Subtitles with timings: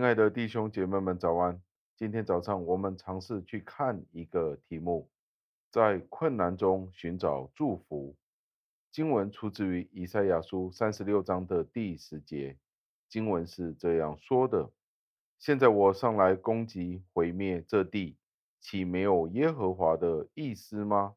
[0.00, 1.60] 亲爱的弟兄姐妹们，早安！
[1.94, 5.10] 今天早上我们尝试去看一个题目，
[5.70, 8.16] 在困难中寻找祝福。
[8.90, 12.56] 经文出自于以赛亚书三十六章的第十节，
[13.10, 14.70] 经文是这样说的
[15.38, 18.16] ：“现在我上来攻击毁灭这地，
[18.58, 21.16] 岂没有耶和华的意思吗？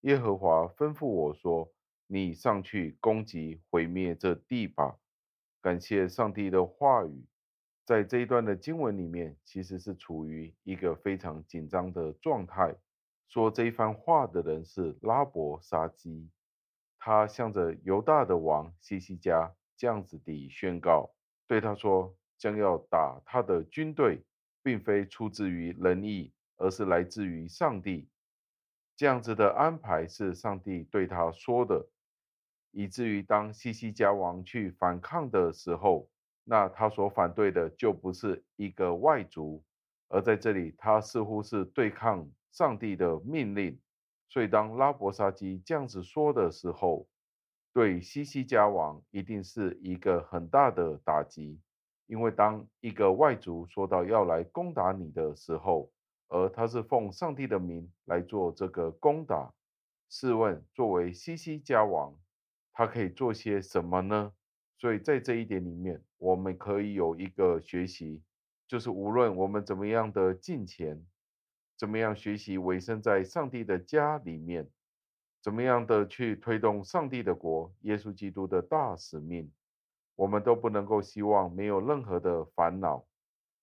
[0.00, 1.70] 耶和华吩咐我说：
[2.06, 4.96] 你上去攻击毁灭这地吧。”
[5.60, 7.26] 感谢上帝的话语。
[7.84, 12.76] 在这一段的经文里面，其实是处于一个非常紧张的状态。
[13.26, 16.30] 说这一番话的人是拉伯沙基，
[16.96, 21.10] 他向着犹大的王西西家这样子地宣告，
[21.48, 24.22] 对他说，将要打他的军队，
[24.62, 28.08] 并非出自于人意，而是来自于上帝。
[28.94, 31.88] 这样子的安排是上帝对他说的，
[32.70, 36.08] 以至于当西西家王去反抗的时候。
[36.44, 39.62] 那他所反对的就不是一个外族，
[40.08, 43.78] 而在这里他似乎是对抗上帝的命令。
[44.28, 47.06] 所以当拉伯沙基这样子说的时候，
[47.72, 51.60] 对西西家王一定是一个很大的打击，
[52.06, 55.90] 因为当一个外族说到要来攻打你的时候，
[56.28, 59.52] 而他是奉上帝的名来做这个攻打，
[60.08, 62.18] 试问作为西西家王，
[62.72, 64.32] 他可以做些什么呢？
[64.82, 68.20] 所以在这一点里面，我们可以有一个学习，
[68.66, 71.00] 就是无论我们怎么样的进前，
[71.78, 74.68] 怎么样学习委身在上帝的家里面，
[75.40, 79.52] 怎么样的去推动上帝的国、耶稣基督的大使命，
[80.16, 83.06] 我们都不能够希望没有任何的烦恼，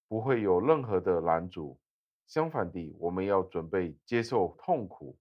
[0.07, 1.77] 不会有任何的拦阻。
[2.27, 5.17] 相反地，我们要准备接受痛苦。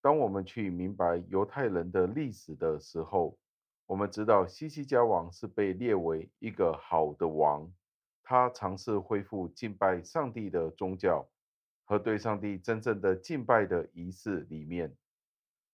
[0.00, 3.36] 当我们去明白犹太人的历史的时候，
[3.86, 7.70] 我们知道西西家王是被列为一个好的王，
[8.22, 11.28] 他尝试恢复敬拜上帝的宗教
[11.84, 14.96] 和对上帝真正的敬拜的仪式里面，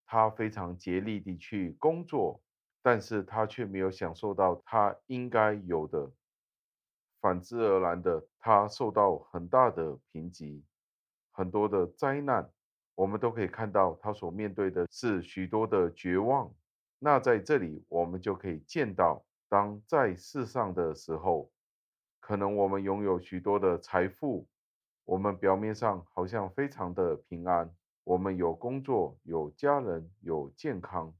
[0.06, 2.42] 他非常竭力地去工作，
[2.82, 6.10] 但是他却没有享受到他应该有的，
[7.20, 10.60] 反之而然的，他受到很大的贫瘠，
[11.30, 12.50] 很多的灾难，
[12.96, 16.52] 我们都可以看到他所面对的是许多的绝望。
[17.02, 21.50] 那在这里，我们就可以见到，当在世上的时候，
[22.20, 24.46] 可能我们拥有许多的财富，
[25.06, 27.74] 我们表面上好像非常的平安，
[28.04, 31.14] 我们有工作、有家人、有健康，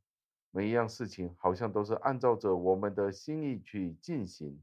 [0.50, 4.62] 每一样事情好像都是按照着我们的心意去进行。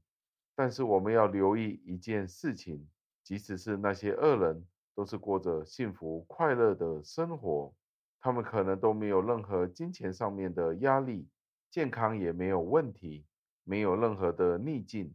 [0.56, 2.88] 但是我们要留意一件事情，
[3.24, 7.74] 即使是那些恶人，都是过着幸福快乐的生活。
[8.20, 11.28] 他们可能都没有任何金钱上面的压力，
[11.70, 13.26] 健康也没有问题，
[13.64, 15.14] 没有任何的逆境，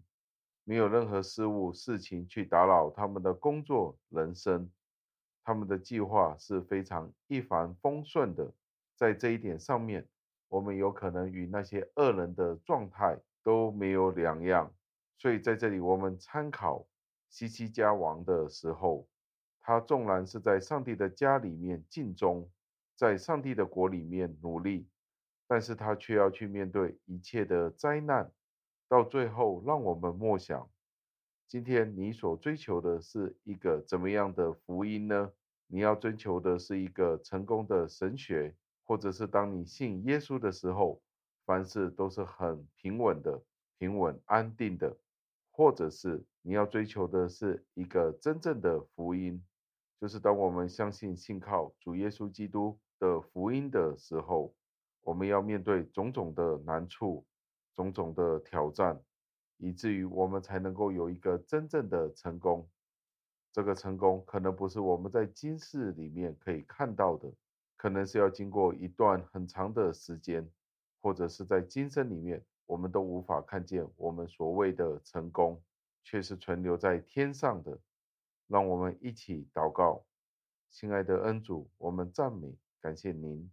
[0.65, 4.71] 没有任何事物事情去打扰他们的工作人生，
[5.45, 8.53] 他们的计划是非常一帆风顺的。
[8.95, 10.07] 在这一点上面，
[10.49, 14.73] 我们有可能与那些恶人的状态都没有两样。
[15.19, 16.87] 所以在这里，我们参考
[17.29, 19.09] 西西家王的时候，
[19.61, 22.49] 他纵然是在上帝的家里面尽忠。
[23.03, 24.87] 在上帝的国里面努力，
[25.49, 28.31] 但是他却要去面对一切的灾难，
[28.87, 30.71] 到最后让我们默想：
[31.49, 35.33] 今天你所追求的是一个怎么样的福音呢？
[35.67, 38.55] 你要追求的是一个成功的神学，
[38.85, 41.03] 或者是当你信耶稣的时候，
[41.45, 43.43] 凡事都是很平稳的、
[43.79, 44.97] 平稳安定的，
[45.51, 49.45] 或者是你要追求的是一个真正的福音，
[50.01, 52.79] 就是当我们相信信靠主耶稣基督。
[53.03, 54.55] 的福音的时候，
[55.01, 57.27] 我们要面对种种的难处、
[57.75, 59.03] 种种的挑战，
[59.57, 62.71] 以至于我们才能够有一个真正的成功。
[63.51, 67.29] 这个成功可能不是我们在今世里面可以看到的，
[67.77, 70.49] 可能是要经过一段很长的时间，
[71.01, 75.61] 或者是在今生里面，我们都无法看见我们所谓的成功，
[76.05, 77.77] 却是存留在天上的。
[78.47, 80.05] 让我们一起祷告，
[80.71, 82.57] 亲爱的恩主，我们赞美。
[82.83, 83.49] 感谢您，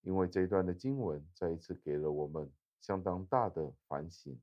[0.00, 2.50] 因为这一段的经文再一次给了我们
[2.80, 4.40] 相当大的反省。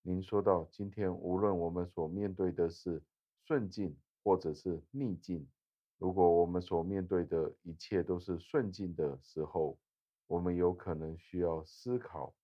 [0.00, 3.02] 您说到，今天无论我们所面对的是
[3.44, 5.46] 顺境或者是逆境，
[5.98, 9.78] 如果我们所面对的一切都是顺境的时候，
[10.26, 12.34] 我们有可能需要思考，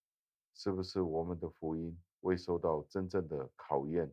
[0.52, 4.12] 是不是我们的福音未受到真正的考验，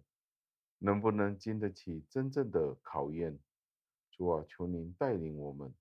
[0.80, 3.38] 能不能经得起真正的考验？
[4.12, 5.76] 主啊，求您带领我们。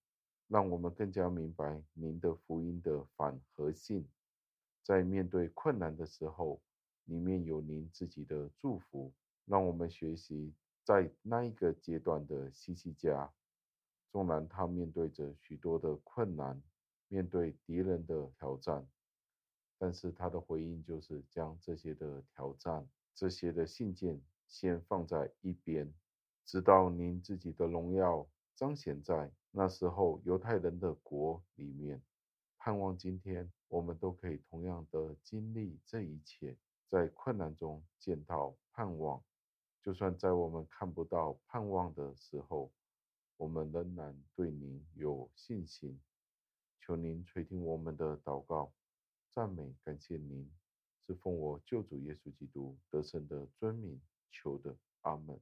[0.48, 4.06] 让我们更加明白您的福音的反和性，
[4.82, 6.60] 在面对困难的时候，
[7.06, 9.12] 里面有您自己的祝福，
[9.44, 10.54] 让我们学习
[10.84, 13.32] 在那一个阶段的西西家，
[14.12, 16.62] 纵然他面对着许多的困难，
[17.08, 18.86] 面对敌人的挑战，
[19.78, 25.92] 但是他的回应就是将这些的挑战、这些的信件先放在一边，
[26.44, 32.02] 直到您自己的荣耀彰显在那时候犹太人的国里面。
[32.56, 36.56] 盼望今天我们都可以同样的经历这一切，
[36.88, 39.22] 在困难中见到盼望。
[39.82, 42.72] 就算在我们看不到盼望的时候，
[43.36, 46.00] 我们仍然对您有信心。
[46.80, 48.72] 求您垂听我们的祷告，
[49.32, 50.50] 赞美感谢您，
[51.06, 54.00] 是奉我救主耶稣基督得胜的尊名
[54.30, 55.38] 求的，阿门。